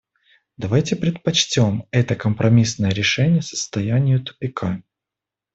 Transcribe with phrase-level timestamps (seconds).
[0.57, 4.81] Давайте предпочтем это компромиссное решение состоянию тупика.